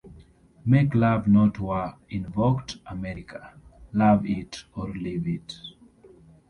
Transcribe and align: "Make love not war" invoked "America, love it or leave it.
"Make 0.65 0.95
love 0.95 1.27
not 1.27 1.59
war" 1.59 1.95
invoked 2.09 2.77
"America, 2.87 3.53
love 3.93 4.25
it 4.25 4.63
or 4.75 4.87
leave 4.91 5.27
it. 5.27 5.55